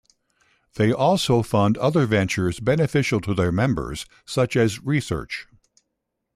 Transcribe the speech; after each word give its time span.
They 0.77 0.91
also 0.91 1.43
fund 1.43 1.77
other 1.77 2.07
ventures 2.07 2.59
beneficial 2.59 3.21
to 3.21 3.35
their 3.35 3.51
members 3.51 4.07
such 4.25 4.55
as 4.55 4.81
research. 4.83 5.45